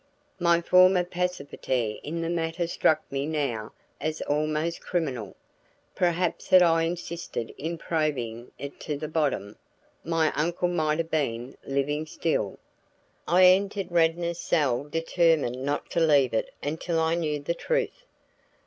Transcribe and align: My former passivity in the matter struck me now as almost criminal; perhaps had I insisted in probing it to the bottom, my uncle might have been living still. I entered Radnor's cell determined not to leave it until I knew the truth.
My 0.39 0.61
former 0.61 1.03
passivity 1.03 1.99
in 2.01 2.21
the 2.21 2.29
matter 2.31 2.65
struck 2.65 3.03
me 3.11 3.27
now 3.27 3.71
as 3.99 4.19
almost 4.21 4.81
criminal; 4.81 5.35
perhaps 5.93 6.47
had 6.47 6.63
I 6.63 6.85
insisted 6.85 7.53
in 7.55 7.77
probing 7.77 8.49
it 8.57 8.79
to 8.79 8.97
the 8.97 9.07
bottom, 9.07 9.57
my 10.03 10.33
uncle 10.35 10.69
might 10.69 10.97
have 10.97 11.11
been 11.11 11.55
living 11.67 12.07
still. 12.07 12.57
I 13.27 13.45
entered 13.45 13.91
Radnor's 13.91 14.39
cell 14.39 14.85
determined 14.85 15.63
not 15.63 15.91
to 15.91 15.99
leave 15.99 16.33
it 16.33 16.49
until 16.63 16.99
I 16.99 17.13
knew 17.13 17.39
the 17.39 17.53
truth. 17.53 18.03